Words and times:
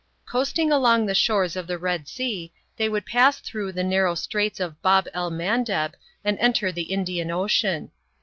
Coasting 0.25 0.71
along 0.71 1.05
the 1.05 1.13
shores 1.13 1.55
of 1.55 1.67
the 1.67 1.77
Red 1.77 2.07
Sea, 2.07 2.51
they 2.75 2.89
would 2.89 3.05
pass 3.05 3.39
through 3.39 3.71
the 3.71 3.83
narrow 3.83 4.15
Straits 4.15 4.59
of 4.59 4.81
Bab 4.81 5.07
el 5.13 5.29
Mandeb 5.29 5.93
and 6.25 6.39
dnter 6.39 6.73
the 6.73 6.89
Indian 6.91 7.29
Ocean. 7.29 7.91